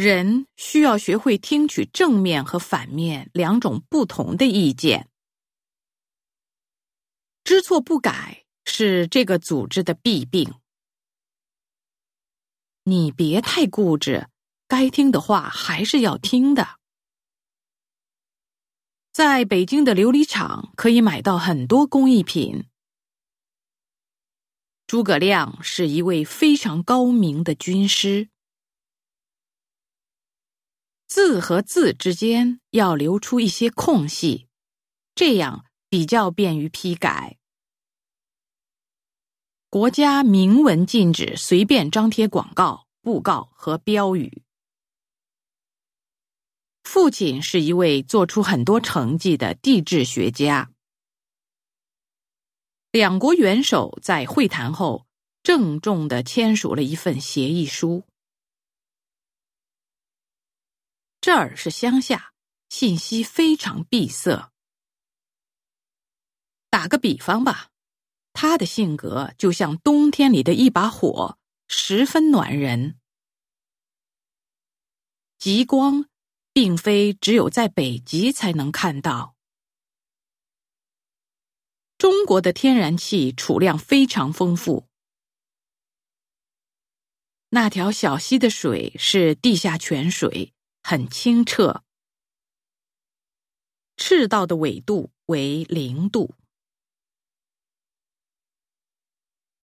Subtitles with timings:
[0.00, 5.10] 人需要学会听取正面和反面两种不同的意见。
[7.44, 10.54] 知错不改是这个组织的弊病。
[12.84, 14.28] 你别太固执，
[14.66, 16.78] 该听的话还是要听的。
[19.12, 22.64] 在北京的琉璃厂可以买到很多工艺品。
[24.86, 28.30] 诸葛亮是一位非常高明的军师，
[31.10, 34.46] 字和字之间要留出一些空隙，
[35.16, 37.36] 这样比较便于批改。
[39.68, 44.44] 国家明文禁止随便张贴广告、布告和标语。
[46.84, 50.70] 父亲是一位做出很多成绩的地质学家。
[52.92, 55.08] 两国元首在会谈后
[55.42, 58.04] 郑重的签署了一份协议书。
[61.30, 62.32] 这儿是乡下，
[62.70, 64.50] 信息非常闭塞。
[66.68, 67.70] 打个比方吧，
[68.32, 72.98] 他的性格就像冬天里的一把火，十分暖人。
[75.38, 76.06] 极光。
[76.52, 79.36] 并非只有在北极才能看到。
[81.96, 84.88] 中国的天然气储量非常丰富。
[87.50, 90.52] 那条小溪的水是地下泉水，
[90.90, 91.84] 很清澈。
[93.96, 96.34] 赤道的纬度为零度。